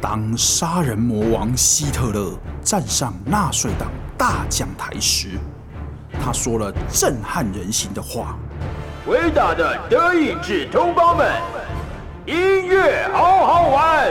[0.00, 5.38] 当杀人魔王希特勒站上纳粹党大讲台时，
[6.24, 8.38] 他说了震撼人心的话
[9.06, 11.30] ：“伟大的德意志同胞们，
[12.24, 12.34] 音
[12.66, 14.10] 乐好好玩。”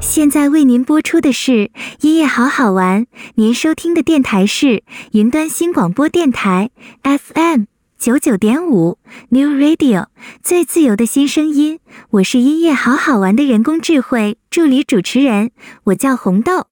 [0.00, 1.70] 现在为您播出的是
[2.00, 3.06] 音乐好好玩，
[3.36, 6.70] 您收听的电台是云端新广播电台
[7.02, 7.71] FM。
[8.02, 8.98] 九九点五
[9.28, 10.08] New Radio
[10.42, 11.78] 最自由的新声音，
[12.10, 15.52] 我是音乐好好玩的人工智慧助理主持人，
[15.84, 16.66] 我叫红豆。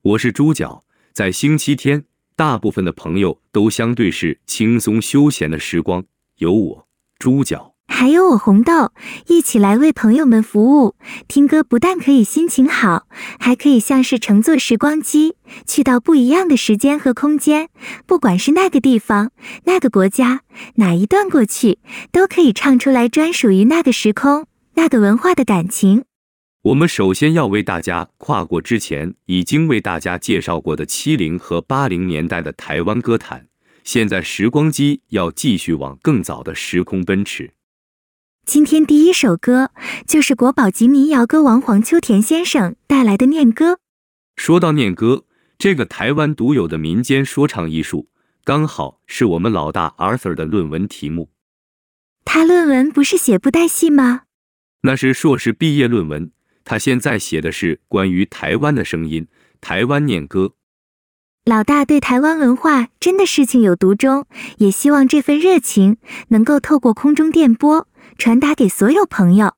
[0.00, 0.82] 我是猪脚。
[1.12, 6.02] 在星期天，大部分的朋友都相对是轻松休闲的时光，
[6.36, 7.69] 有我猪脚。
[7.92, 8.92] 还有我红豆
[9.26, 10.94] 一起来为朋友们服务。
[11.28, 13.06] 听歌不但可以心情好，
[13.38, 15.34] 还可以像是乘坐时光机，
[15.66, 17.68] 去到不一样的时间和空间。
[18.06, 19.32] 不管是那个地方、
[19.64, 20.42] 那个国家、
[20.76, 21.78] 哪一段过去，
[22.10, 26.04] 都可以唱出来专属于那个时空、那个文化的感情。
[26.62, 33.48] 我们首先要为大家跨过之前已经为大家介绍过的七零和八零年代的台湾歌坛，
[33.82, 37.50] 现在时光机要继续往更早的时空奔驰。
[38.52, 39.70] 今天第一首歌
[40.08, 43.78] 就是国宝级民谣歌王黄秋田先生带来的念歌。
[44.34, 45.22] 说到念歌，
[45.56, 48.08] 这个台湾独有的民间说唱艺术，
[48.42, 51.30] 刚好是我们老大 Arthur 的论文题目。
[52.24, 54.22] 他论文不是写布袋戏吗？
[54.80, 56.32] 那是硕士毕业论文。
[56.64, 59.28] 他现在写的是关于台湾的声音，
[59.60, 60.54] 台湾念歌。
[61.44, 64.26] 老大对台湾文化真的是情有独钟，
[64.58, 65.98] 也希望这份热情
[66.28, 67.86] 能够透过空中电波。
[68.20, 69.54] 传达给所有朋友。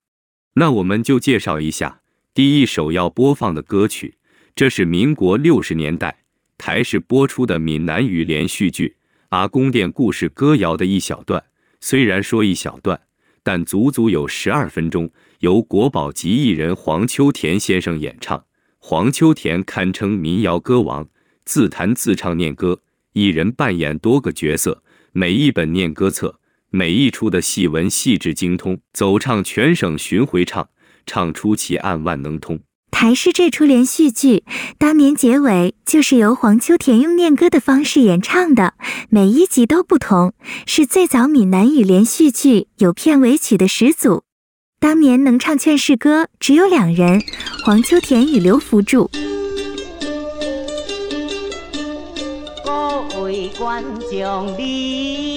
[0.54, 4.14] 那我们就介绍一下第一首要播放的歌曲，
[4.54, 6.22] 这是民国六十年代
[6.56, 8.86] 台视播出的闽南语连续剧
[9.30, 11.42] 《阿公店故事歌谣》的一小段。
[11.80, 13.00] 虽然说一小段，
[13.42, 18.44] 但足足有十二分钟，由国宝级艺人黄秋田先生演唱。
[18.78, 21.08] 黄秋田堪称民谣歌王，
[21.44, 22.80] 自弹自唱念歌，
[23.12, 26.38] 一人扮演多个角色，每一本念歌册。
[26.74, 30.70] 每一出的戏文细致精通，走唱全省巡回唱，
[31.04, 32.60] 唱出奇案万能通。
[32.90, 34.44] 台视这出连续剧，
[34.78, 38.72] 当年结尾就是由黄秋田用念歌的方式演唱的，
[39.10, 40.32] 每一集都不同，
[40.64, 44.22] 是最早闽南语连续剧有片尾曲的始祖。
[44.80, 47.22] 当年能唱劝世歌只有两人，
[47.66, 49.10] 黄秋田与刘福柱。
[52.64, 55.31] 各位观众你。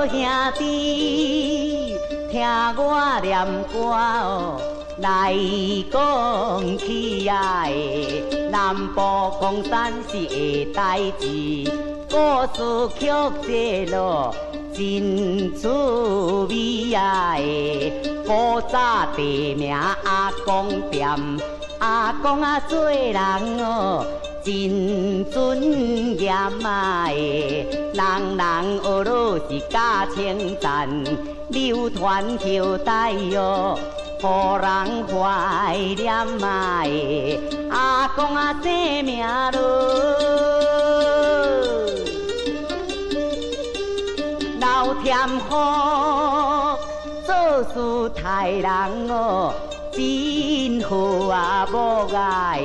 [0.00, 0.18] 好兄
[0.56, 1.94] 弟，
[2.30, 2.40] 听
[2.78, 4.58] 我念歌哦，
[4.96, 5.36] 来
[5.92, 9.02] 讲起呀的南部
[9.38, 11.70] 矿山是的代志，
[12.08, 12.16] 故
[12.54, 13.08] 事曲
[13.42, 14.34] 折咯，
[14.80, 15.68] 真趣
[16.48, 17.92] 味呀的。
[18.26, 21.06] 古早地名阿公店，
[21.80, 23.22] 阿公啊做人
[23.62, 24.06] 哦。
[24.42, 27.10] 真尊严啊！
[27.10, 27.94] 人
[28.38, 30.88] 人学落是假称赞，
[31.50, 33.78] 流传后代哟，
[34.18, 36.10] 互人怀念
[36.42, 36.82] 啊！
[37.70, 39.58] 阿公啊，生命路，
[45.10, 46.78] 老天好，
[47.26, 47.34] 做
[47.64, 47.74] 事
[48.22, 49.52] 待人哦。
[49.92, 51.74] 真好啊，无
[52.14, 52.60] 碍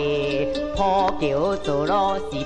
[0.54, 0.80] 的，铺
[1.20, 2.46] 桥造路是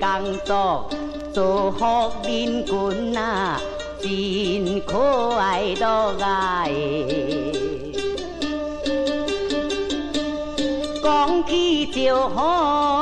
[0.00, 0.88] 八工作，
[1.32, 1.82] 造福
[2.22, 3.60] 人群啊，
[4.00, 5.84] 真可爱多
[6.24, 6.70] 爱。
[11.02, 12.99] 讲起就好，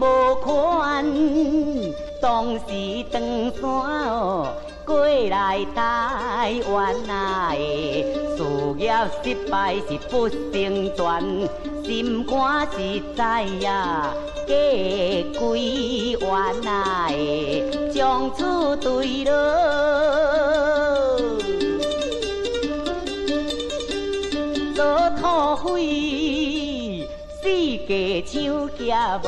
[0.00, 1.04] 无款，
[2.20, 2.62] 当时
[3.10, 3.20] 长
[3.60, 3.64] 山
[4.10, 4.52] 哦。
[4.84, 8.38] 过来台湾啊，事
[8.78, 10.36] 业失败是不成
[10.94, 11.48] 全，
[11.84, 14.14] 心肝实在呀，
[14.46, 14.54] 假
[15.40, 16.30] 归原
[16.70, 17.10] 啊，
[17.92, 19.32] 将此对落，
[24.76, 24.84] 做
[25.20, 27.08] 土匪，
[27.42, 27.48] 四
[27.88, 29.26] 界像家无。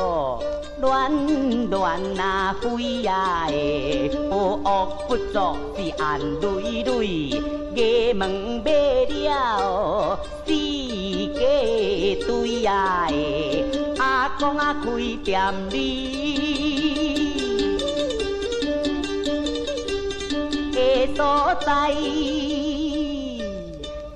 [0.81, 5.97] 乱乱啊飞呀的，不恶不作是眼
[6.41, 7.43] 泪泪，
[7.75, 8.71] 衙门卖
[9.09, 13.15] 了四界堆呀的，
[13.99, 14.91] 阿公啊开
[15.25, 15.77] 店里
[20.73, 21.93] 的所在，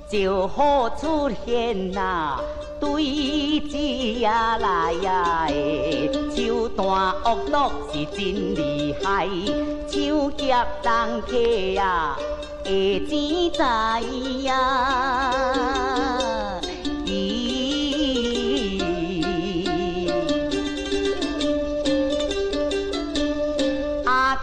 [0.09, 2.39] 就好出现呐。
[2.83, 3.77] 对子
[4.19, 7.57] 呀来呀的，手段恶毒
[7.93, 9.25] 是真厉害，
[9.87, 9.95] 抢
[10.35, 10.53] 劫
[10.83, 11.31] 人客
[11.81, 12.19] 啊，
[12.65, 13.61] 会钱在
[14.43, 14.51] 呀。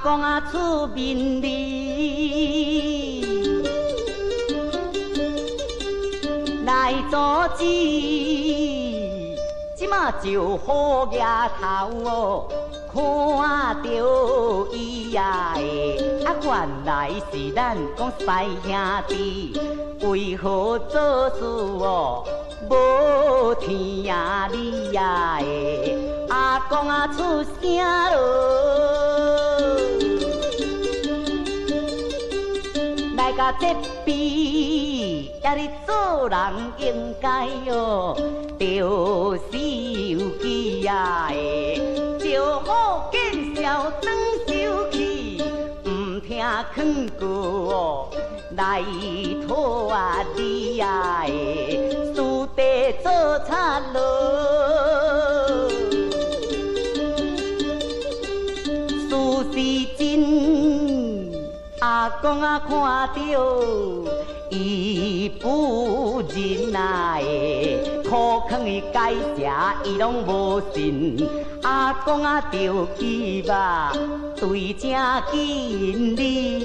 [0.03, 3.10] 讲啊出面哩，
[6.91, 7.17] 来阻
[7.57, 7.65] 止，
[9.77, 11.09] 即马就好额
[11.61, 11.63] 头
[12.05, 12.49] 哦，
[12.93, 13.01] 看
[13.81, 13.87] 到
[14.73, 18.27] 伊呀的，啊原来是咱讲师
[18.65, 18.73] 兄
[19.07, 19.57] 弟，
[20.01, 22.25] 为何做事哦
[22.69, 23.71] 无天
[24.51, 25.47] 理呀的，
[26.29, 27.61] 啊讲啊出声
[28.17, 28.19] 咯。
[33.37, 33.69] 甲这
[34.05, 35.00] 边，
[35.43, 36.39] 也你做人
[36.79, 38.15] 应该哟，
[38.59, 39.59] 着受
[40.43, 44.13] 气呀的，就好见笑当
[44.47, 45.43] 受气，
[45.85, 46.45] 唔听
[46.75, 48.09] 劝告哦，
[48.55, 48.85] 来
[49.49, 49.91] 拖
[50.37, 53.99] 你呀的，输得做惨咯，
[59.09, 59.57] 输是
[59.97, 60.01] 真。
[61.81, 62.85] 阿公啊，看到
[64.51, 67.23] 伊不仁爱，
[68.09, 69.51] 苦劝伊改邪，
[69.85, 71.25] 伊拢无信。
[71.63, 73.93] 阿公啊，着气吧，
[74.37, 74.91] 对正
[75.31, 76.59] 经理，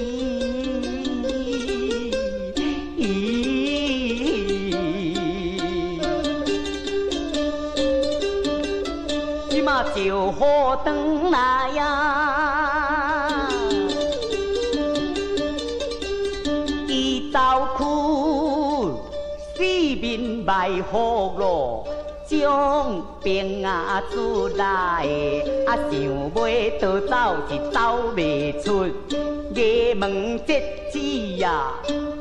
[9.48, 12.55] 即马就好转来呀。
[20.46, 21.84] 四面埋伏咯，
[22.24, 25.04] 将兵啊出来，
[25.66, 26.40] 啊想要
[26.80, 27.12] 逃走
[27.48, 27.78] 是走
[28.14, 28.86] 袂出，
[29.54, 30.62] 衙门这
[30.92, 31.00] 次
[31.38, 31.72] 呀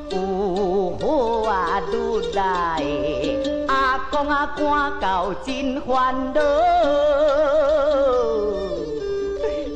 [0.10, 2.84] 有好啊入来，
[3.68, 6.42] 阿公啊赶到真烦恼，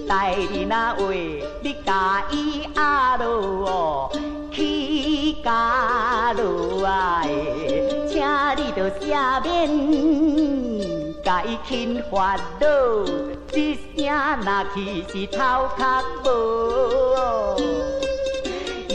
[0.08, 3.28] 代理那位你甲伊阿罗
[3.68, 4.10] 哦。
[4.52, 7.99] 去加路啊诶！
[8.20, 8.28] 请
[8.58, 9.02] 你着赦
[9.44, 9.48] 免，
[11.24, 13.06] 甲伊轻发落，
[13.54, 13.58] 一
[13.96, 13.98] 声
[14.44, 14.78] 若去
[15.08, 15.38] 是头
[15.78, 15.82] 壳
[16.26, 16.28] 无。
[18.90, 18.94] 伊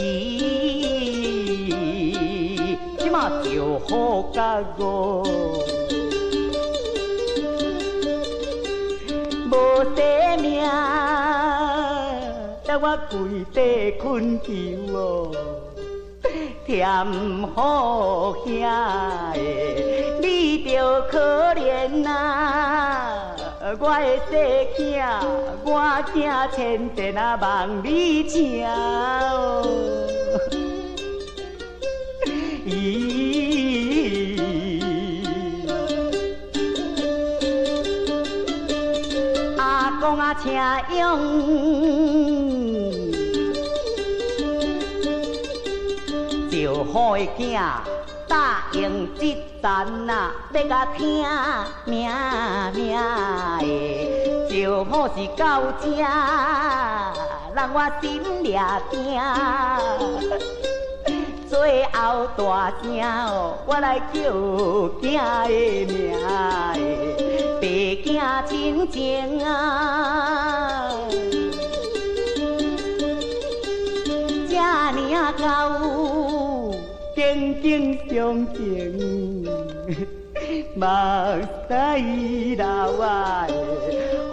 [2.99, 3.89] 即马就好
[4.31, 4.83] 甲我，
[9.49, 9.53] 无
[9.95, 9.97] 生
[10.39, 10.45] 命。
[12.77, 13.15] 我跪
[13.53, 13.57] 地
[13.97, 14.51] 困求
[14.93, 15.31] 哦，
[16.65, 16.87] 添
[17.55, 19.39] 好兄的，
[20.21, 23.35] 你着可怜、啊！
[23.79, 24.35] 我的细
[24.77, 25.03] 囝，
[25.63, 25.69] 我
[26.13, 26.15] 惊
[26.55, 29.63] 千遍啊望你请哦。
[32.65, 34.39] 咦，
[39.57, 39.61] 阿
[40.01, 40.51] 公啊，请
[40.97, 42.34] 用。
[46.95, 47.59] 好个囝
[48.25, 51.25] 答应这阵呐，要甲听
[51.83, 52.09] 命
[52.73, 52.95] 命
[53.59, 55.99] 的，就好是到这，
[57.53, 58.57] 让我心里
[58.89, 59.21] 定。
[61.49, 64.31] 最后大声哦，我来叫
[65.01, 65.03] 囝
[65.49, 65.49] 的
[65.91, 66.79] 名的，
[67.59, 67.67] 爸
[68.05, 68.07] 囝
[68.47, 70.93] 亲情啊，
[74.47, 74.55] 这
[74.93, 76.04] 么高。
[77.25, 79.41] 曾经相情，
[80.77, 80.85] 目
[81.67, 82.65] 屎流
[83.01, 83.47] 啊！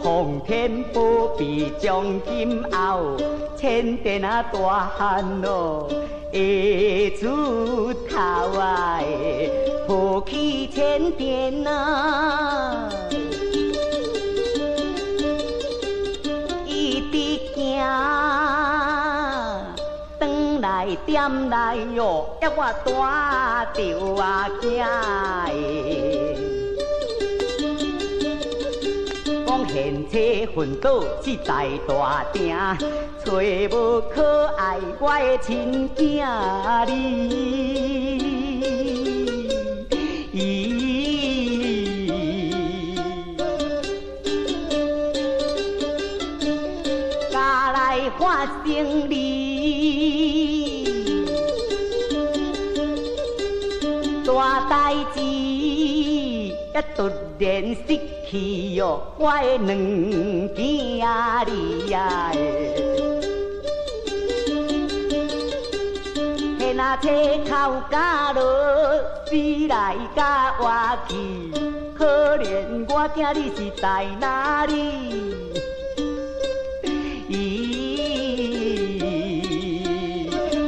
[0.03, 3.17] 皇天不庇将今后，
[3.57, 4.59] 千殿啊大
[4.95, 5.89] 汉哦，
[6.31, 9.01] 会出头啊！
[9.87, 12.72] 破去千殿啊，
[21.07, 22.93] 点来哟，要我带
[23.75, 23.81] 着
[24.17, 24.85] 啊囝，
[29.47, 32.43] 讲现在奋斗是在大城，
[33.25, 33.33] 找
[33.71, 36.01] 无可爱我的亲囝
[36.87, 36.91] 哩，
[47.31, 49.42] 家来发生哩。
[54.93, 57.09] 代志也突
[57.39, 59.75] 然失去哟，我的两
[60.55, 61.49] 囝仔儿
[61.89, 62.31] 呀！
[66.59, 67.09] 嘿，那车
[67.49, 68.43] 头家落，
[69.31, 70.69] 飞来甲我
[71.09, 71.17] 去，
[71.97, 74.75] 可怜我囝你是在哪里？
[77.31, 77.41] 咦，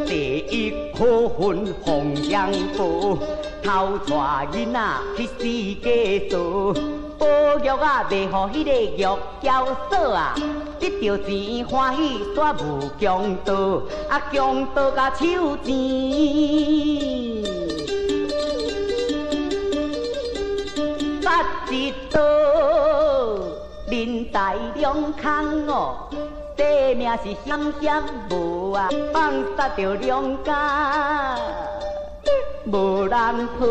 [0.06, 3.18] 第一可分红阳波。
[3.64, 4.14] 偷带
[4.52, 4.78] 囡仔
[5.16, 5.40] 去世
[5.80, 6.74] 界做，
[7.18, 7.26] 保
[7.58, 8.98] 育啊，袂予迄个玉
[9.42, 10.34] 娇嫂啊，
[10.78, 13.80] 得着钱欢喜煞无强盗，
[14.10, 15.72] 啊强盗甲手钱，
[21.24, 22.20] 八一刀，
[23.88, 25.96] 人财两空哦，
[26.54, 31.63] 生命是险险无啊，放杀着两家。
[32.74, 33.64] 无人抱，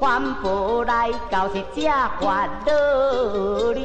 [0.00, 1.82] 反抱来到是这
[2.20, 2.72] 法道
[3.72, 3.78] 理。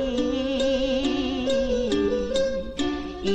[3.23, 3.29] 咦，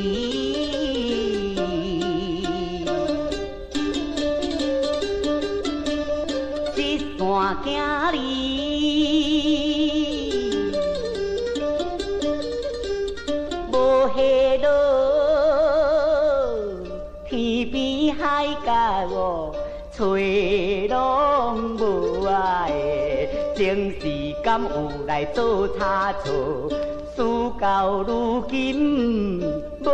[6.74, 7.66] 这山仔
[8.10, 8.16] 里，
[23.56, 24.06] 前世
[24.44, 24.68] 敢有
[25.06, 26.68] 来做差错，
[27.16, 27.22] 事
[27.58, 29.92] 到如今要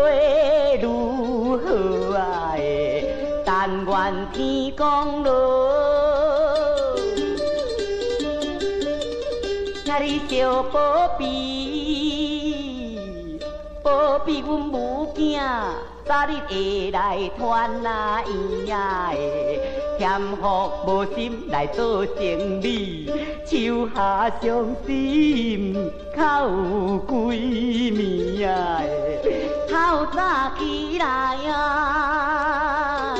[0.82, 2.56] 如何啊？
[3.44, 3.92] 但愿
[4.32, 5.30] 天公乐，
[9.84, 11.24] 请你小宝贝，
[13.80, 15.40] 宝贝阮母囝，
[16.04, 19.12] 早日会来团圆呀。
[20.02, 23.06] 欠福无心来做生理，
[23.46, 26.48] 手下伤心靠
[27.06, 28.82] 闺蜜啊！
[29.70, 31.06] 透早起来
[31.52, 33.14] 啊，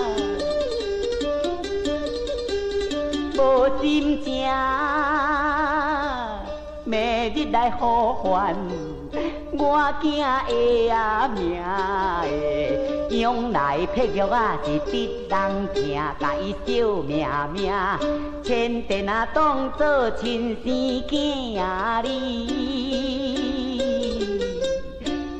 [3.39, 4.45] 无心情，
[6.83, 8.57] 明日来呼唤
[9.53, 10.03] 我囝
[10.49, 12.82] 的啊名的。
[13.13, 15.77] 将来配玉啊是得人疼，
[16.19, 17.71] 甲伊惜命命，
[18.43, 22.09] 千殿啊当作亲生囝哩。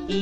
[0.07, 0.13] 咦，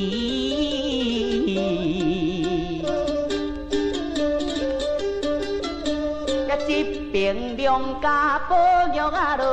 [6.48, 6.70] 甲这
[7.12, 8.55] 边两家保
[8.93, 9.43] 育啊啰，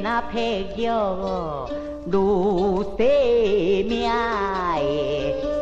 [0.00, 1.68] 千殿啊，配玉哦，
[2.06, 3.06] 如生
[3.86, 4.10] 命的，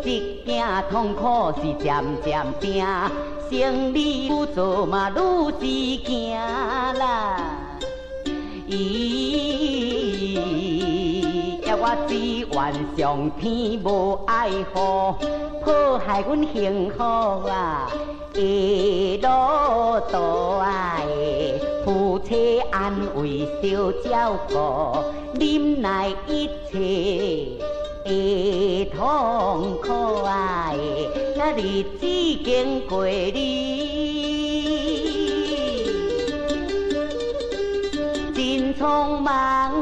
[0.02, 0.06] 失
[0.46, 2.86] 惊痛苦是渐渐病，
[3.50, 5.16] 生理不做嘛，愈
[5.50, 5.62] 是
[6.04, 7.40] 惊啦。
[8.68, 10.38] 咦，
[11.66, 12.14] 要我只
[12.52, 12.56] 愿
[12.96, 15.18] 上天无爱好，
[15.64, 17.90] 破坏阮幸福啊，
[18.34, 19.28] 一路
[20.12, 21.04] 多爱。
[21.88, 24.54] 夫妻安慰小照顾，
[25.40, 26.76] 忍耐一切
[28.04, 30.70] 会痛苦啊！
[31.34, 32.06] 那日子
[32.44, 33.32] 经过你，
[38.34, 39.72] 真匆忙，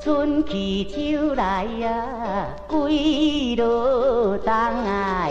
[0.00, 5.28] 春去秋来呀，归路东啊！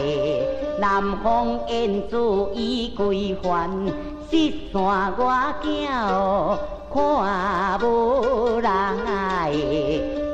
[0.82, 2.18] 南风燕子
[2.54, 3.70] 已归还。
[4.30, 5.32] 这山我
[5.64, 6.60] 囝哦，
[6.92, 8.70] 看无人
[9.06, 9.54] 爱。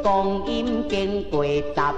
[0.01, 1.93] 光阴经过十八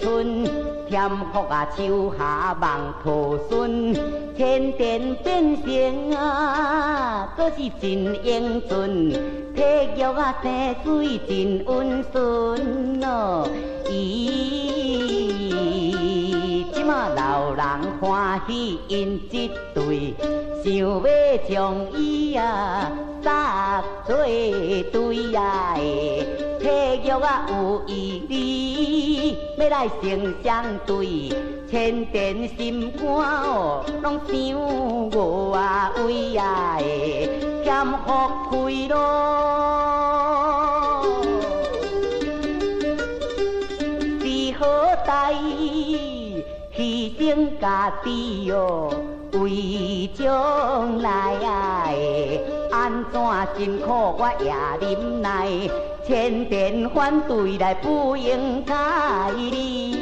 [0.00, 0.44] 春，
[0.88, 3.94] 添福啊，树下望抱孙。
[4.36, 9.12] 千殿变成啊，都是真英俊。
[9.54, 9.62] 体
[9.96, 13.46] 育啊，生水真温顺哦。
[13.86, 14.77] 咦。
[16.88, 17.64] 嘛老人
[18.00, 20.14] 欢喜因一对，
[20.64, 22.90] 想要将伊啊
[23.22, 25.80] 扎做对啊个，
[26.58, 26.66] 体
[27.04, 31.30] 育啊有意义，要来成双对，
[31.70, 34.34] 千殿心肝哦，拢想
[35.10, 36.84] 我啊为啊个，
[37.64, 37.98] 欠福
[38.50, 38.96] 开咯，
[49.32, 51.34] 为将来
[52.70, 54.52] 安我也
[56.06, 56.88] 千变
[57.26, 58.74] 对来不应该
[59.32, 59.98] 的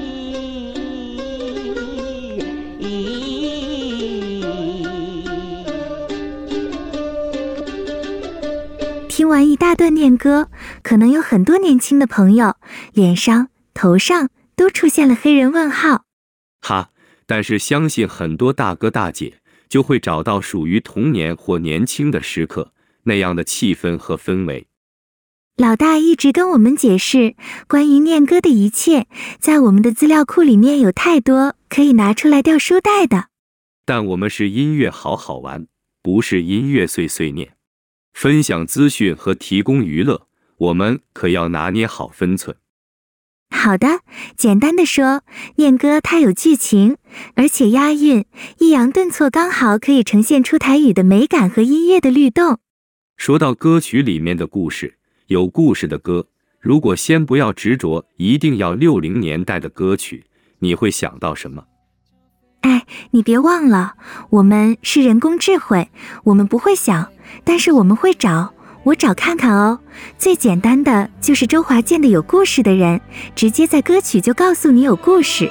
[9.08, 10.48] 听完一大段念歌
[10.82, 12.54] 可能有很多年轻的朋友
[12.92, 16.02] 脸上头上都出现了黑人问号。
[16.60, 16.90] 哈
[17.26, 24.66] 但是相信很多大哥大姐就会找到属于童年或年轻的时刻那样的气氛和氛围。
[25.56, 27.34] 老大一直跟我们解释
[27.66, 29.06] 关于念歌的一切，
[29.40, 33.28] 在我们的资料库里面有太多可以拿出来掉书袋的。
[33.86, 35.66] 但我们是音乐好好玩，
[36.02, 37.54] 不是音乐碎碎念。
[38.12, 40.26] 分享资讯和提供娱乐，
[40.58, 42.56] 我们可要拿捏好分寸。
[43.50, 44.00] 好的，
[44.36, 45.22] 简单的说，
[45.56, 46.96] 念歌它有剧情，
[47.34, 48.24] 而且押韵，
[48.58, 52.58] 抑扬顿挫刚好可以呈现出台语的美感和音乐的律动。
[53.16, 54.98] 说到歌曲里面的故事，
[55.28, 56.26] 有故事的歌，
[56.60, 60.24] 如果先不要执着一定要六零年代的歌曲，
[60.58, 61.64] 你会想到什么？
[62.62, 63.94] 哎，你别忘了，
[64.30, 65.88] 我们是人工智慧，
[66.24, 67.10] 我们不会想。
[67.44, 68.54] 但是我们会找，
[68.86, 69.80] 我找看看哦。
[70.16, 72.98] 最简单的就是周华健的《有故事的人》，
[73.34, 75.50] 直接在歌曲就告诉你有故事。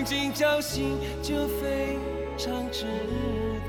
[0.00, 1.98] 曾经侥幸就非
[2.38, 3.68] 常值得，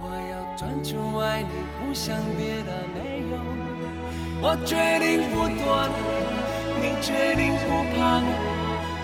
[0.00, 3.36] 我要专注爱你，不想别的没有。
[4.40, 5.92] 我决定不躲了，
[6.80, 8.16] 你决定不怕。
[8.16, 8.24] 了，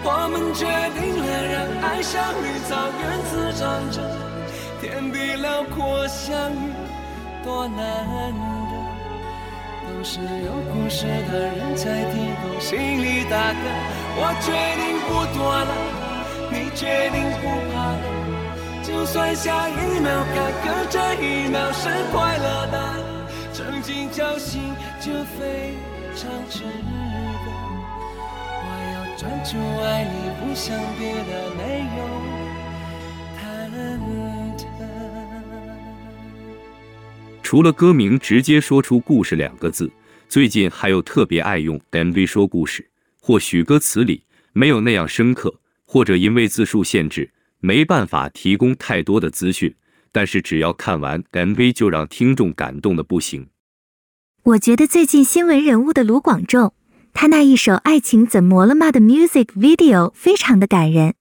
[0.03, 0.65] 我们决
[0.97, 4.01] 定了让爱像绿草原滋长着，
[4.81, 6.73] 天地辽阔相遇
[7.45, 7.77] 多难
[8.71, 8.73] 得，
[9.85, 14.00] 都是有故事的人才听懂心里大感。
[14.17, 15.73] 我决定不躲了，
[16.51, 18.03] 你决定不怕了，
[18.83, 22.77] 就算下一秒感觉这一秒是快乐的，
[23.53, 25.75] 曾经侥幸就非
[26.15, 26.69] 常值得。
[28.63, 31.61] 我要专注爱你，不想别的没
[31.97, 31.99] 有
[33.39, 33.75] 忐忑。
[37.43, 39.91] 除了歌名直接说出“故事”两个字，
[40.29, 42.87] 最近还有特别爱用 MV 说故事。
[43.21, 49.77] 或许歌词里没有那样深刻，或者因为字数限制，没办法提供太多的资讯。
[50.13, 53.49] 但是只要看完 MV，就让听众感动的不行。
[54.43, 56.75] 我觉得最近新闻人物的卢广仲，
[57.13, 61.15] 他那一首《爱情怎么了嘛》的 music video 非常的感人。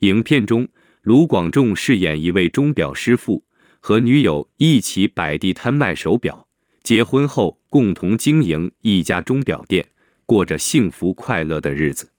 [0.00, 0.68] 影片中，
[1.00, 3.44] 卢广仲饰演一位钟表师傅，
[3.80, 6.46] 和女友一起摆地摊卖手表，
[6.82, 9.88] 结婚后共同经营一家钟表店。
[10.26, 12.10] 过着幸福快乐的日子，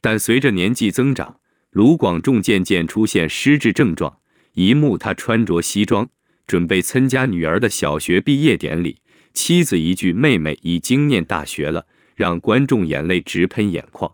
[0.00, 1.38] 但随着年纪增长，
[1.70, 4.18] 卢广仲渐渐出现失智症状。
[4.54, 6.10] 一幕他穿着西装，
[6.46, 8.98] 准备参加女儿的小学毕业典礼，
[9.32, 14.12] 妻子一句“妹妹已经念大学了”，让观众眼泪直喷眼眶。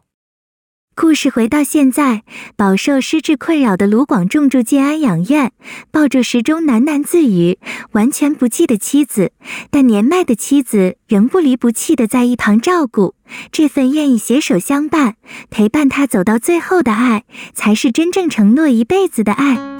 [1.01, 2.25] 故事回到现在，
[2.57, 5.53] 饱受失智困扰的卢广仲住进安养院，
[5.93, 7.57] 抱着时钟喃喃自语，
[7.93, 9.31] 完全不记得妻子，
[9.71, 13.15] 但年迈的妻子仍不离不弃地在一旁照顾。
[13.53, 15.15] 这份愿意携手相伴、
[15.51, 17.23] 陪伴他走到最后的爱，
[17.55, 19.78] 才是真正承诺一辈子的爱。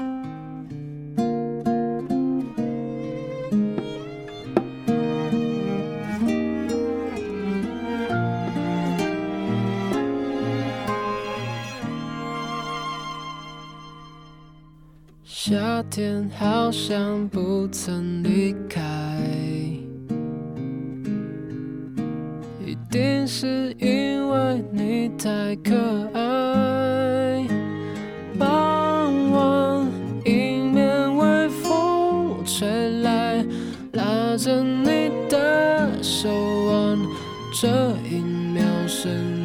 [15.41, 18.77] 夏天好像不曾离开，
[22.59, 25.73] 一定是因为你太可
[26.13, 27.47] 爱。
[28.37, 29.87] 傍晚，
[30.25, 33.41] 迎面微风吹来，
[33.93, 36.29] 拉着你的手
[36.65, 36.99] 腕，
[37.53, 37.69] 这
[38.03, 39.38] 一秒生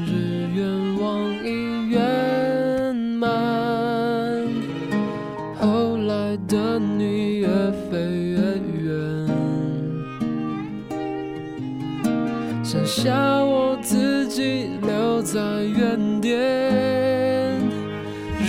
[12.96, 17.60] 下我自己留在原点。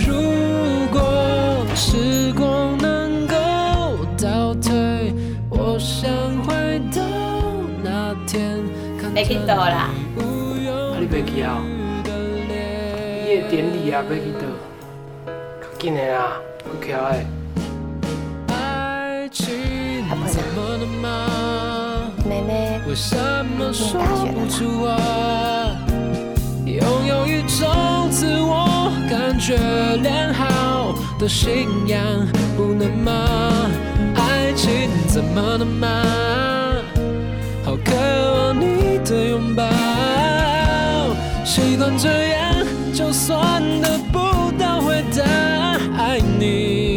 [0.06, 0.14] 如
[0.92, 3.34] 果时光能够
[4.16, 5.12] 倒退，
[5.50, 6.08] 我想
[6.44, 7.02] 回到
[7.82, 8.62] 那天，
[9.02, 9.36] 看着你
[10.16, 10.20] 无
[10.64, 11.50] 忧无虑的脸。
[13.26, 14.46] 你的典礼啊，要去倒？
[15.60, 17.35] 较紧的啦，去囍的。
[22.88, 23.16] 为什
[23.58, 24.00] 么说
[24.32, 25.76] 不出啊？
[26.64, 29.56] 念拥有一种自我感觉
[30.02, 32.00] 良好的信仰，
[32.56, 33.12] 不能吗？
[34.14, 36.04] 爱情怎么了吗？
[37.64, 39.64] 好渴望你的拥抱，
[41.44, 42.54] 习惯这样，
[42.94, 45.24] 就算得不到回答，
[45.98, 46.95] 爱你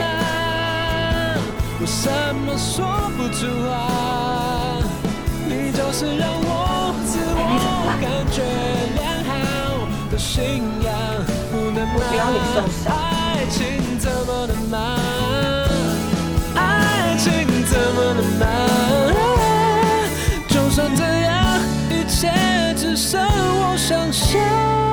[1.79, 2.85] 为什么说
[3.17, 3.71] 不出话？
[5.47, 7.39] 你就是让我自我
[7.99, 8.37] 感觉
[8.95, 9.31] 良好
[10.11, 10.89] 的信仰，
[11.51, 11.93] 不能吗？
[12.09, 13.59] 不要你受伤爱情
[13.99, 14.75] 怎么了吗？
[16.55, 17.29] 爱情
[17.65, 18.43] 怎么了吗？
[20.47, 22.31] 就算这样，一切
[22.77, 24.90] 只剩我想象。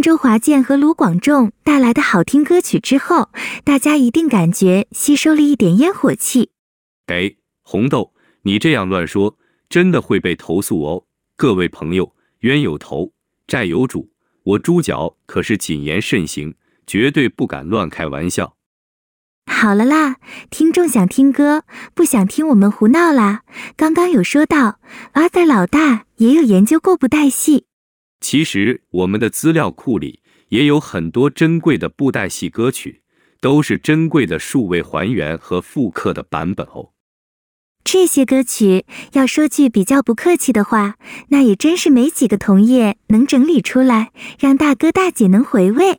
[0.00, 3.28] 听周华健和卢广仲带来的好听歌曲之后，
[3.64, 6.52] 大家一定感觉吸收了一点烟火气。
[7.06, 9.36] 给红豆，你这样乱说，
[9.68, 11.04] 真的会被投诉哦。
[11.36, 13.12] 各位朋友，冤有头，
[13.46, 14.08] 债有主，
[14.44, 16.54] 我猪脚可是谨言慎行，
[16.86, 18.56] 绝对不敢乱开玩笑。
[19.44, 20.16] 好了啦，
[20.48, 23.42] 听众想听歌，不想听我们胡闹啦。
[23.76, 24.80] 刚刚有说到
[25.12, 27.66] ，Arthur 老大也有研究过布袋戏。
[28.20, 33.02] 其实我们的资料库里也有很多珍贵的布袋戏歌曲，
[33.40, 36.92] 都是珍贵的数位还原和复刻的版本哦。
[37.82, 40.96] 这些歌曲要说句比较不客气的话，
[41.28, 45.98] 那也真是没几个同业能整理出来，让大哥大姐能回味。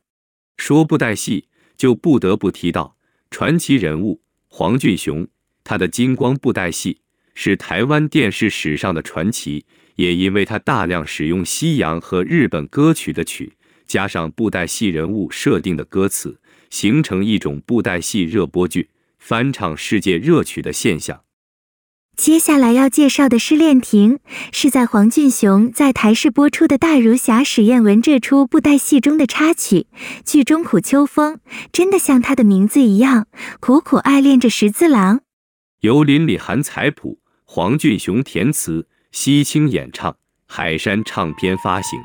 [0.57, 2.97] 说布袋戏，就不得不提到
[3.31, 5.27] 传奇人物黄俊雄，
[5.63, 7.01] 他的金光布袋戏
[7.33, 9.65] 是台湾电视史上的传奇。
[10.01, 13.53] 也因为他大量使用西洋和日本歌曲的曲，
[13.85, 16.39] 加上布袋戏人物设定的歌词，
[16.71, 21.21] 形成一种布袋戏热播剧翻唱世界热曲的现象。
[22.17, 24.15] 接下来要介绍的失《恋亭》，
[24.51, 29.85] 是在黄俊雄在台视播出的《大儒侠史艳文》这出布袋戏中的插曲。
[30.25, 31.39] 剧中苦秋风
[31.71, 33.27] 真的像他的名字一样，
[33.59, 35.21] 苦苦爱恋着十字郎。
[35.81, 38.87] 由林礼涵采谱，黄俊雄填词。
[39.11, 40.15] 西青演唱，
[40.47, 41.99] 海山唱片发行。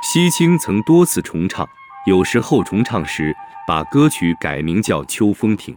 [0.00, 1.68] 西青曾多次重唱，
[2.06, 3.34] 有时候重唱时
[3.66, 5.76] 把歌曲改名叫《秋风亭》。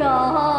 [0.00, 0.49] 接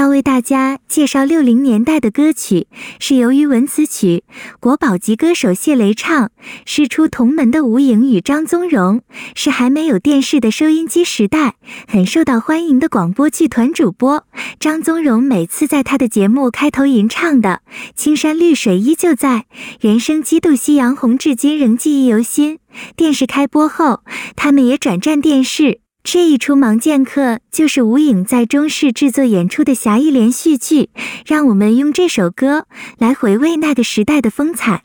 [0.00, 4.24] 要为大家介绍六零年代的歌曲，是由于文词曲，
[4.58, 6.30] 国宝级歌手谢雷唱，
[6.64, 9.02] 师出同门的吴颖与张宗荣，
[9.34, 14.24] 是还没有电视的收音机时代很受到欢迎的广播剧团主播。
[14.58, 17.60] 张宗荣每次在他的节目开头吟唱的
[17.94, 19.44] 《青山绿水依旧在》，
[19.86, 22.58] 人生几度夕阳红，至今仍记忆犹新。
[22.96, 24.00] 电视开播后，
[24.34, 25.80] 他们也转战电视。
[26.02, 30.88] 这一出《盲剑客》就是吴影在中视制作演出的侠义连续剧，
[31.26, 32.66] 让我们用这首歌
[32.98, 34.82] 来回味那个时代的风采。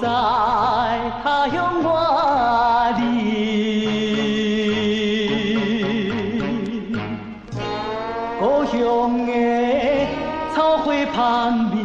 [0.00, 0.08] 在
[1.22, 3.04] 他乡万里，
[8.38, 9.32] 故乡的
[10.54, 11.75] 草花香。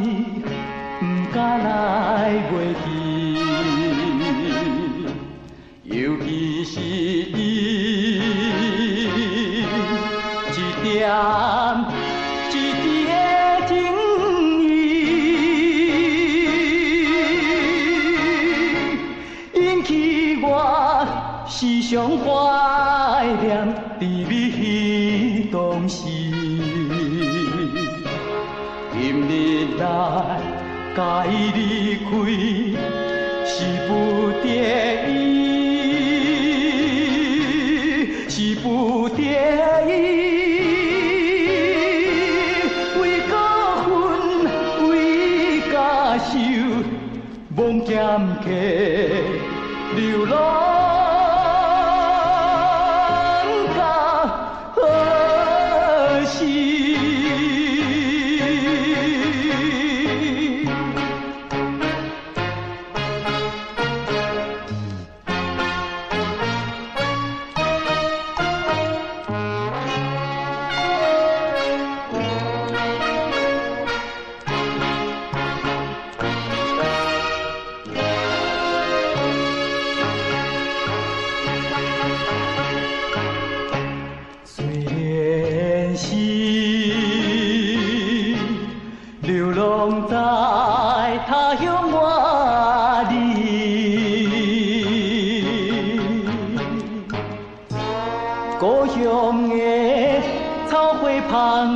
[100.99, 101.31] 花香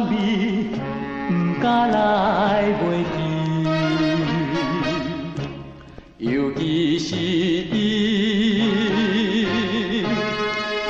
[0.09, 0.13] 味，
[1.27, 1.95] 不敢来
[2.79, 3.17] 袂记。
[6.17, 7.77] 尤其是伊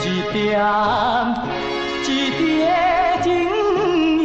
[0.01, 0.35] 一点
[2.03, 2.05] 一
[2.37, 2.65] 滴的
[3.21, 3.27] 情
[4.21, 4.23] 意，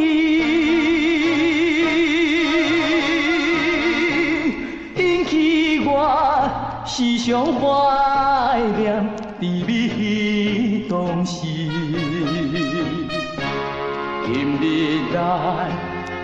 [4.95, 5.33] 引起
[5.85, 5.89] 我
[6.85, 7.61] 时常怀
[8.77, 9.10] 念。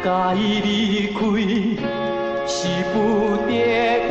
[0.03, 1.19] 该离开，
[2.47, 2.57] 是
[2.93, 2.95] 不
[3.45, 3.49] 得
[4.05, 4.06] 已。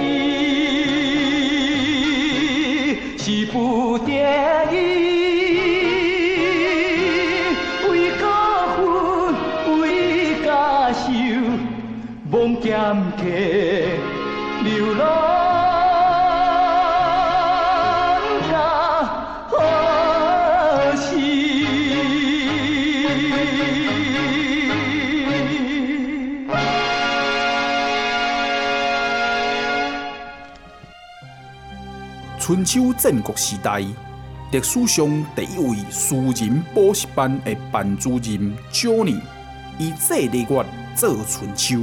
[32.46, 33.80] 春秋战国时代，
[34.52, 39.20] 历史上第一位私人补习班的班主任 Johnny，
[39.78, 41.80] 以这个月做春秋，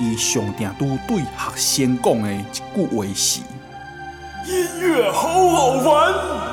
[0.00, 1.56] 伊上定都对学
[1.86, 3.42] 生讲的一句话是：
[4.48, 6.49] 音乐好好玩。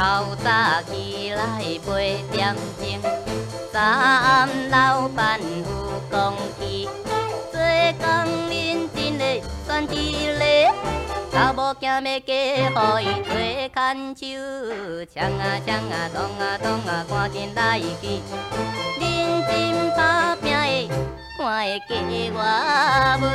[0.00, 0.48] 透早
[0.90, 1.44] 起来
[1.84, 1.92] 八
[2.32, 3.02] 点钟，
[3.70, 6.88] 早暗老板有讲起，
[7.52, 7.60] 做
[7.98, 8.08] 工
[8.48, 9.94] 认真的算一
[10.38, 10.42] 个，
[11.30, 13.30] 查某囝要嫁予伊做
[13.74, 13.76] 牵
[14.16, 14.24] 手，
[15.14, 18.22] 抢啊抢啊，动啊动啊，赶紧来去，
[18.98, 19.04] 认
[19.46, 19.50] 真
[19.94, 20.88] 打拼的，
[21.36, 21.92] 看会嫁
[22.32, 22.38] 我
[23.20, 23.28] 袂。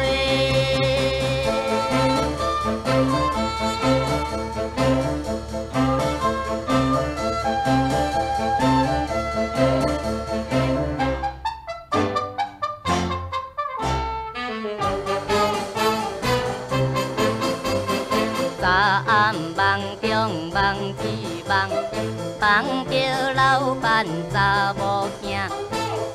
[22.40, 25.50] 梦着老板查某囝，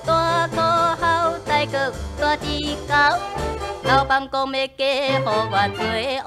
[0.07, 0.57] 大箍
[1.01, 2.47] 好大个大只
[2.87, 2.95] 狗。
[3.85, 5.29] 老板讲要嫁予我
[5.75, 6.23] 做学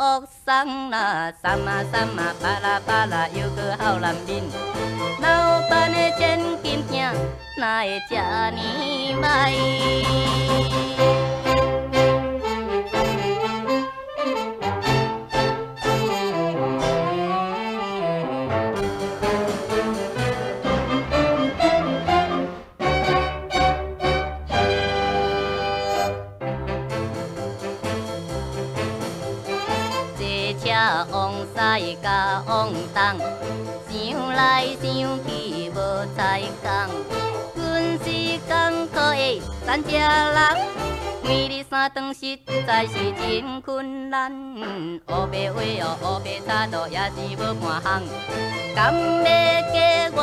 [0.45, 4.41] 生啦，三啊三啊巴拉巴拉又个好男人。
[5.21, 7.13] 老板的千金囝
[7.57, 8.59] 哪会这呢
[9.21, 9.23] 歹？
[33.03, 33.27] 往东，
[33.89, 34.85] 想来想
[35.27, 35.77] 去无
[36.15, 36.65] 采工。
[37.55, 37.61] 阮
[37.99, 38.05] 是
[38.47, 40.39] 艰苦的山脚人，
[41.21, 44.31] 每日三顿实在是真困难。
[44.31, 48.01] 乌白话哦，乌白茶都也是无半项，
[48.73, 49.25] 甘要
[49.73, 49.75] 嫁
[50.15, 50.17] 我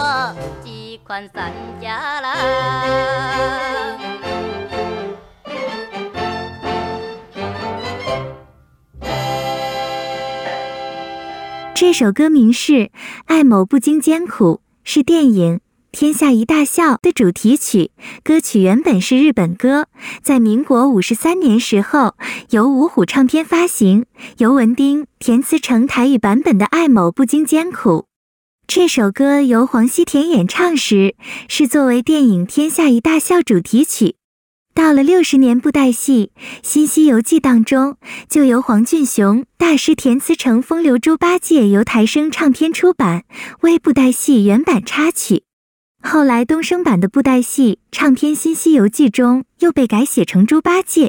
[0.64, 0.66] 这
[1.06, 1.84] 款山脚
[2.22, 2.26] 人。
[11.90, 12.72] 这首歌名是
[13.24, 15.56] 《爱某不经艰苦》，是电影
[15.90, 17.90] 《天下一大笑》的主题曲。
[18.22, 19.86] 歌曲原本是日本歌，
[20.22, 22.14] 在民国五十三年时候
[22.50, 24.06] 由五虎唱片发行，
[24.38, 27.90] 由文丁填词成台语版本的《爱某不经艰苦》。
[28.68, 31.16] 这首歌由黄西田演唱时，
[31.48, 34.14] 是作为电影《天下一大笑》主题曲。
[34.72, 37.96] 到了六十年布袋戏《新西游记》当中，
[38.28, 43.24] 就由黄俊雄大师填词成《风流猪八戒》，由台声唱片出版
[43.60, 45.44] 为布袋戏原版插曲。
[46.02, 51.08] 后来东升版的布袋戏唱片《新西游记》中又被改写成猪八戒。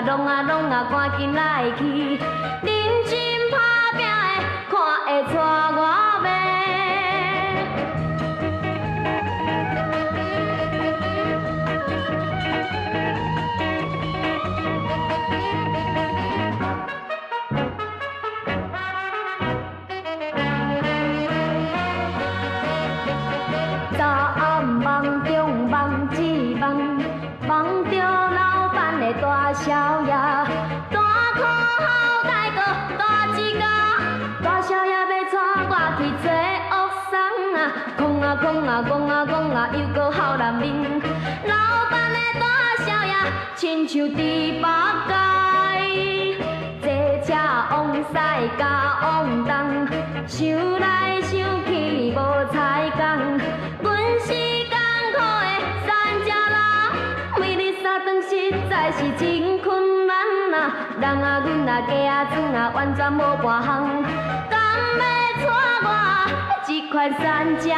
[0.00, 2.18] 拢啊拢啊，赶紧来去！
[38.74, 41.00] 啊讲啊讲啊，又个好男人。
[41.46, 41.54] 老
[41.92, 42.44] 板的大
[42.84, 43.14] 少爷，
[43.54, 44.16] 亲像猪
[44.60, 45.14] 八戒。
[46.82, 46.90] 坐
[47.24, 47.32] 车
[47.70, 48.14] 往西
[48.58, 48.62] 加
[49.00, 49.86] 往东，
[50.26, 50.40] 想
[50.80, 51.30] 来想
[51.66, 52.18] 去无
[52.52, 53.00] 采工。
[53.80, 54.74] 阮是艰
[55.12, 55.50] 苦的
[55.86, 55.88] 三
[56.26, 56.58] 脚人，
[57.38, 60.16] 每日三顿实在是真困难
[60.50, 60.72] 呐。
[61.00, 64.02] 人啊，阮啊，鸡啊，猪啊，完全无半项。
[64.50, 64.58] 甘
[64.98, 65.02] 要
[65.38, 65.46] 娶
[65.86, 65.88] 我
[66.66, 67.72] 这款三脚。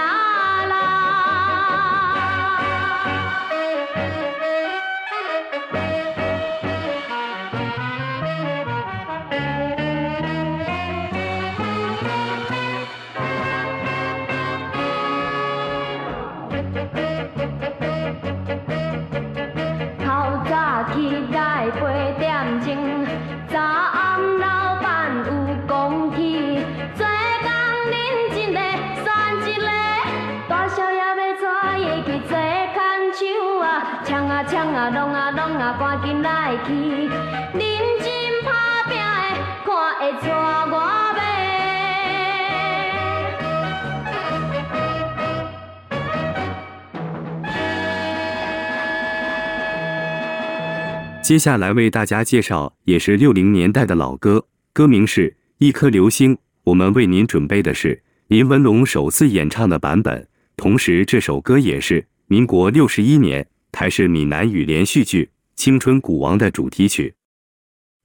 [51.27, 56.37] 接下来为大家介绍也是六零年代的老歌，歌名是《一颗流星》。
[56.63, 65.25] 我们为您准备的是林文龙首次演唱的版本，同时这首歌也是民国六十一年台视闽南语连续剧
[65.57, 67.17] 《青春古王》的主题曲。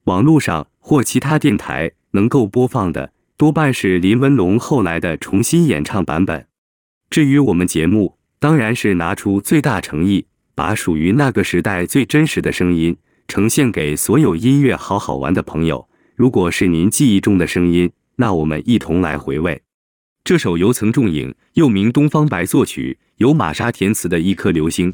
[0.06, 6.48] 网络上或其他电台能够播放的多半是林文龙后来的重新演唱版本。
[7.12, 12.98] 至于我们节目，当然是拿出最大诚意，把属于那个时代最真实的声音
[13.32, 15.88] 呈现给所有音乐好好玩的朋友。
[16.18, 19.62] 如果是您记忆中的声音，那我们一同来回味
[20.22, 24.94] 这首由曾仲颖又名东方白作曲，由玛莎填词的一颗流星。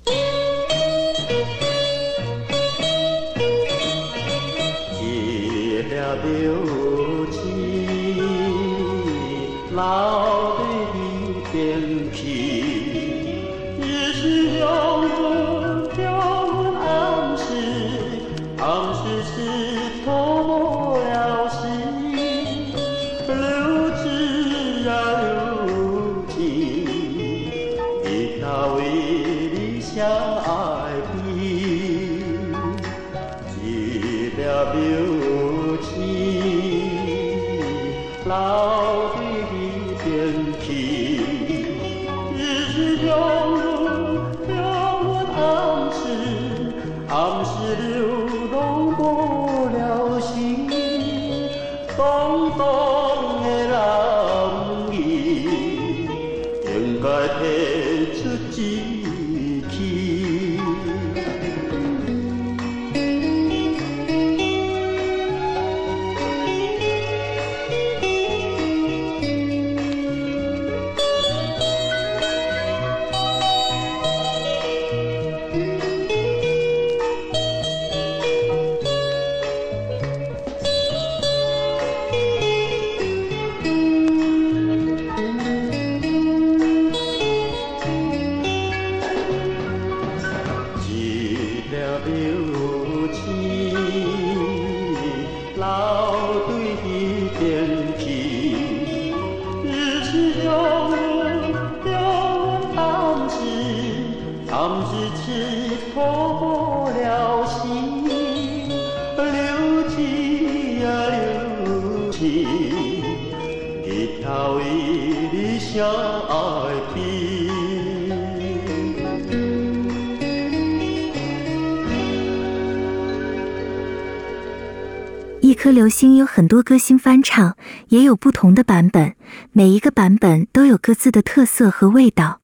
[125.68, 127.57] 颗流星有很多歌星翻唱，
[127.89, 129.15] 也有不同的版本，
[129.51, 132.39] 每一个版本都有各自的特色和味道。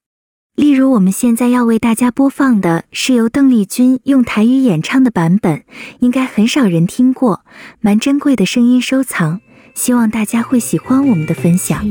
[0.58, 5.64] 例如，我们现在要为大家播放的是由邓丽君用台语演唱的版本，
[6.00, 7.46] 应该很少人听过，
[7.80, 9.40] 蛮珍贵的声音收藏，
[9.74, 11.82] 希望大家会喜欢我们的分享。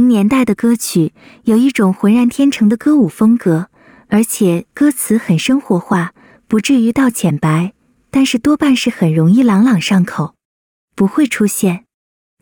[0.00, 1.12] 零年代的歌曲
[1.44, 3.68] 有一种浑然天成的歌舞风格，
[4.08, 6.14] 而且歌词很生活化，
[6.48, 7.74] 不至于到浅白，
[8.10, 10.34] 但是多半是很容易朗朗上口，
[10.96, 11.84] 不会出现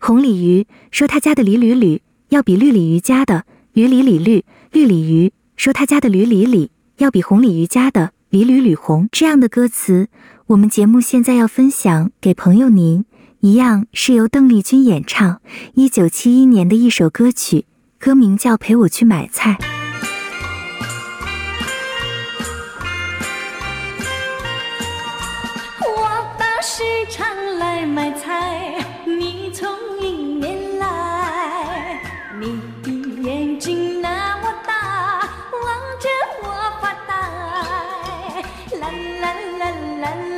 [0.00, 10.06] 红鲤鱼说他家的鲤鲤鲤要比绿鲤鱼家的鱼鲤鲤绿，绿鲤鱼说他家的驴鲤鲤要比红鲤鱼家的鲤鲤鲤红这样的歌词。
[10.46, 13.04] 我们节目现在要分享给朋友您。
[13.40, 15.40] 一样是由邓丽君演唱，
[15.74, 17.66] 一九七一年的一首歌曲，
[17.96, 19.56] 歌名叫《陪我去买菜》。
[25.80, 27.28] 我到市场
[27.60, 29.70] 来买菜，你从
[30.00, 32.00] 迎面来，
[32.40, 32.90] 你的
[33.22, 35.20] 眼睛那么大，
[35.52, 36.08] 望着
[36.42, 36.48] 我
[36.82, 37.14] 发呆，
[38.80, 39.70] 啦啦啦
[40.00, 40.10] 啦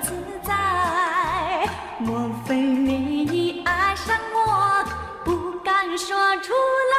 [0.00, 1.68] 自在，
[1.98, 4.84] 莫非你已爱上我，
[5.24, 6.52] 不敢说出
[6.92, 6.98] 来？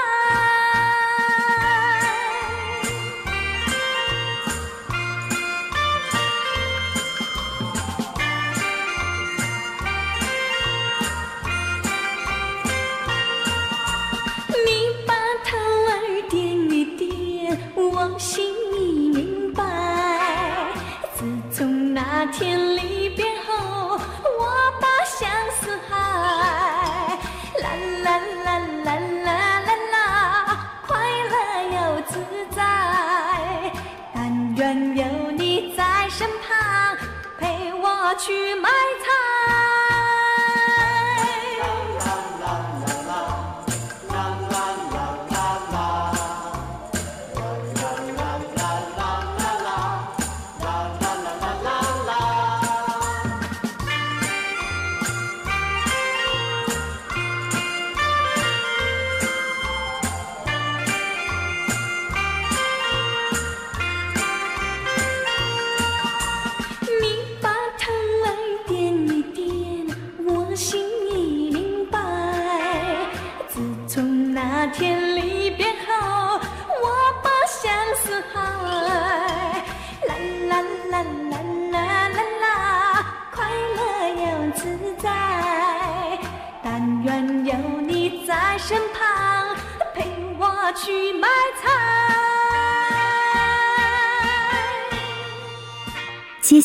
[14.66, 15.14] 你把
[15.46, 16.38] 头儿点
[16.70, 18.54] 一点，我心
[22.22, 24.46] 那天离别后，我
[24.82, 25.96] 把相思海，
[27.62, 27.66] 啦
[28.04, 28.90] 啦啦啦
[29.24, 29.30] 啦
[29.62, 29.96] 啦啦，
[30.86, 31.34] 快乐
[31.76, 32.20] 又自
[32.54, 33.72] 在，
[34.14, 36.98] 但愿有你在身旁，
[37.40, 39.29] 陪我去买菜。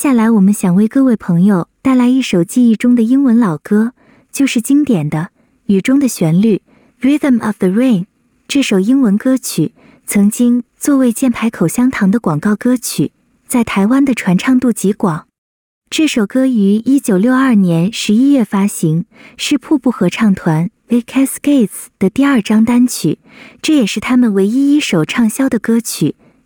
[0.05, 3.95] 下来，我们想为各位朋友带来一首记忆中的英文老歌，
[4.31, 5.19] 就是经典的
[5.65, 6.61] 《雨中的旋律》
[7.01, 8.05] （Rhythm of the Rain）。
[8.47, 9.73] 这首英文歌曲
[10.05, 13.13] 曾经作为箭牌口香糖的广告歌曲，
[13.49, 15.27] 在台湾的传唱度极广。
[15.89, 19.07] 这首歌于一九六二年十一月发行，
[19.39, 20.69] 是瀑布合唱团。
[20.89, 23.21] The Cascades 的第二张单曲，
[23.63, 26.15] 这也是他们唯一一首畅销的歌曲，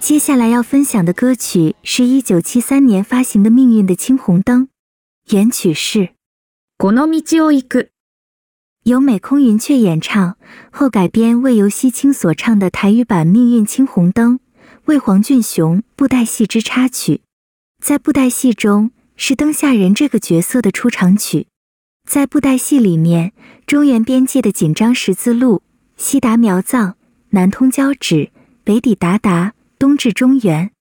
[0.00, 4.66] 接下来要分享的歌曲是一九七三年发行的《命运的青红灯》，
[5.34, 5.98] 原曲是《
[6.78, 7.82] この道を行く》。
[8.84, 10.36] 由美空云雀演唱，
[10.70, 14.38] 后改编为游锡嶔所唱的台语版《命运青红灯》，
[14.85, 17.21] 为黄俊雄布袋戏之插曲。
[17.81, 21.47] 在布袋戏中，是灯下人这个角色的出场曲。
[22.09, 23.31] 在布袋戏里面，
[23.65, 25.61] 中原边界的紧张十字路，
[25.95, 26.97] 西达苗藏，
[27.29, 28.31] 南通交趾，
[28.65, 30.71] 北抵韃靼，东至中原。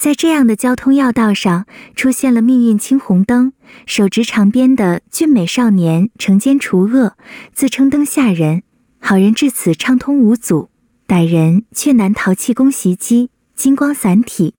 [0.00, 3.52] 在这样的交通要道上，出现了命运青红灯，
[3.84, 7.18] 手执长鞭的俊美少年惩奸除恶，
[7.52, 8.62] 自称灯下人，
[8.98, 10.70] 好人至此畅通无阻，
[11.06, 13.28] 歹人却难逃气功袭击，
[13.62, 14.54] 金光散体。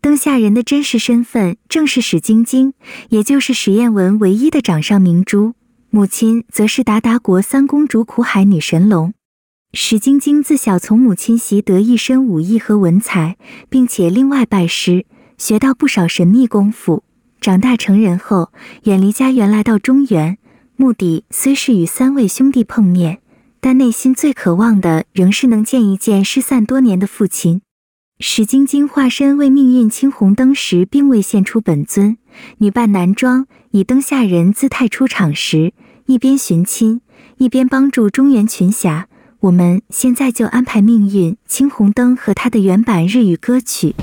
[0.00, 2.72] 灯下人的真实身份正是史晶晶，
[3.10, 5.52] 也就是史艳文唯一的掌上明珠，
[5.90, 9.12] 母亲则是韃靼国三公主苦海女神龙。
[9.74, 13.36] 史晶晶自小从母亲习得一身武艺和文采，
[13.68, 15.04] 并且另外拜师，
[15.36, 17.04] 学到不少神秘功夫。
[17.42, 18.50] 长大成人后，
[18.84, 20.38] 远离家园来到中原，
[20.74, 23.20] 目的虽是与三位兄弟碰面，
[23.60, 27.60] 但内心最渴望的仍是能见一见失散多年的父亲。
[28.20, 32.16] 史晶晶化身为命运青红灯时，并未现出本尊，
[32.58, 35.72] 女扮男装，以灯下人姿态出场时，
[36.06, 37.00] 一边寻亲，
[37.36, 39.06] 一边帮助中原群侠。
[39.38, 43.94] 我们现在就安排《命运青红灯》和他的原版日语歌曲。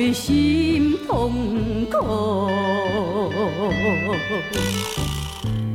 [0.00, 2.48] 后悔心痛苦。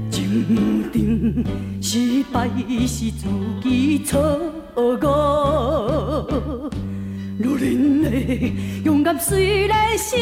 [0.10, 1.46] 情定
[1.80, 2.50] 失败
[2.88, 3.28] 是自
[3.62, 4.20] 己错
[4.78, 4.82] 误，
[7.38, 8.10] 女人的
[8.84, 10.20] 勇敢虽然心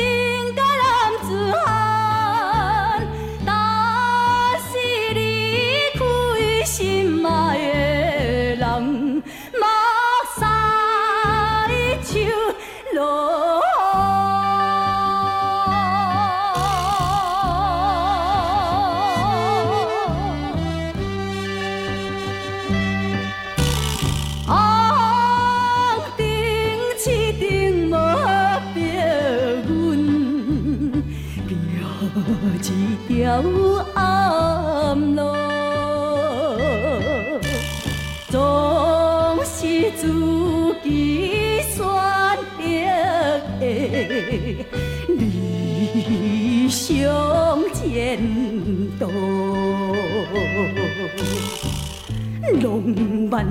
[53.29, 53.47] 漫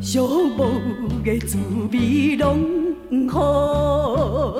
[0.00, 0.18] 寂
[0.56, 0.70] 寞
[1.22, 1.58] 的滋
[1.92, 4.58] 味拢好。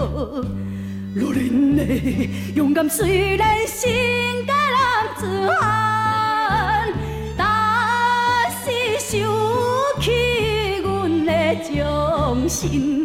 [1.14, 1.84] 女人的
[2.54, 3.86] 勇敢虽然是
[4.46, 5.26] 个男子
[5.60, 6.92] 汉，
[7.36, 9.20] 但是想
[10.00, 10.10] 起
[10.82, 11.32] 阮的
[11.64, 13.01] 忠心。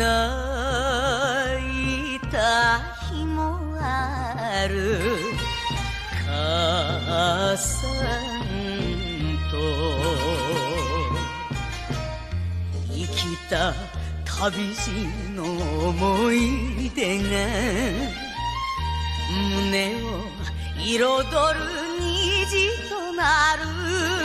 [0.00, 0.08] 泣
[2.16, 2.80] いた
[3.12, 4.98] 日もある。
[6.26, 8.48] 母さん
[9.50, 9.54] と。
[12.90, 13.74] 生きた
[14.24, 14.90] 旅路
[15.36, 15.44] の
[15.90, 17.24] 思い出が。
[19.30, 20.06] 胸を
[20.78, 21.60] 彩る
[22.00, 23.22] 虹とな
[23.56, 24.19] る。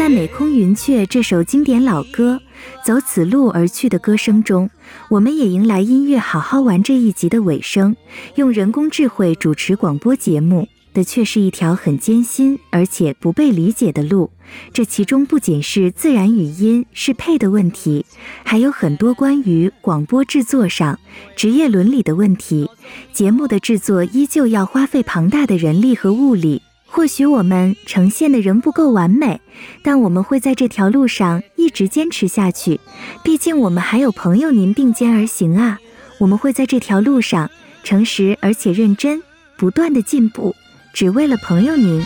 [0.00, 2.40] 在《美空云雀》这首经典老歌。
[2.85, 4.69] 走此路而去的歌声中，
[5.09, 7.95] 我们也迎来音乐好好玩这一集的尾声。
[8.35, 14.29] 用人工智慧主持广播节目的却是一条很艰辛而且不被理解的路。
[14.71, 18.05] 这其中不仅是自然语音适配的问题，
[18.43, 20.99] 还有很多关于广播制作上
[21.35, 22.69] 职业伦理的问题。
[23.11, 26.61] 节目的制作依旧要花费庞大的人力和物力。
[26.95, 29.41] 或许我们呈现的仍不够完美，
[29.83, 32.79] 但我们会在这条路上一直坚持下去。
[33.21, 35.77] 毕竟我们还有朋友您并肩而行啊！
[36.19, 37.51] 我们会在这条路上
[37.83, 39.21] 诚实而且认真，
[39.57, 40.55] 不断的进步，
[40.93, 42.01] 只为了朋友您。